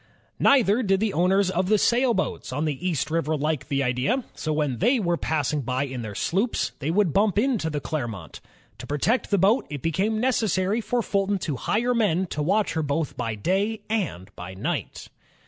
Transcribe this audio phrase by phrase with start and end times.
[0.39, 4.51] Neither did the owners of the sailboats on the East River like the idea, so
[4.51, 8.41] when they were passing by in their sloops they would bimip into the Clermont.
[8.79, 12.73] To protect the boat, it became neces sary for Fulton to hire men to watch
[12.73, 15.09] her both by day and by night.